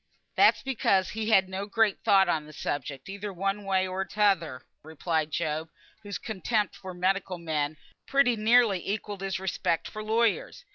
"That's 0.35 0.63
because 0.63 1.09
he 1.09 1.29
had 1.29 1.47
no 1.47 1.67
great 1.67 1.99
thought 2.03 2.27
on 2.27 2.47
the 2.47 2.53
subject, 2.53 3.07
either 3.07 3.31
one 3.31 3.65
way 3.65 3.85
or 3.87 4.03
t'other," 4.03 4.63
replied 4.81 5.29
Job, 5.29 5.69
whose 6.01 6.17
contempt 6.17 6.75
for 6.75 6.95
medical 6.95 7.37
men 7.37 7.77
pretty 8.07 8.35
nearly 8.35 8.79
equalled 8.89 9.21
his 9.21 9.39
respect 9.39 9.87
for 9.87 10.01
lawyers. 10.01 10.65